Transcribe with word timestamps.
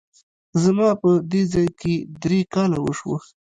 زما 0.63 0.89
په 1.01 1.09
دې 1.31 1.41
ځای 1.53 1.67
کي 1.79 1.95
درې 2.23 2.39
کاله 2.53 2.77
وشوه! 2.81 3.17